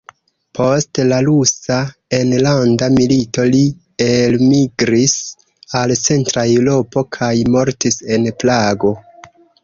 Post 0.57 0.99
la 1.09 1.17
Rusa 1.25 1.75
Enlanda 2.19 2.87
Milito 2.95 3.45
li 3.55 3.59
elmigris 4.05 5.13
al 5.81 5.93
Centra 5.99 6.45
Eŭropo 6.55 7.03
kaj 7.19 7.29
mortis 7.57 7.99
en 8.17 8.27
Prago. 8.45 8.95